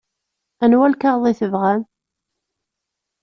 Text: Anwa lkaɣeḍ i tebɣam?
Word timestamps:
Anwa 0.63 0.87
lkaɣeḍ 0.91 1.25
i 1.31 1.33
tebɣam? 1.39 1.81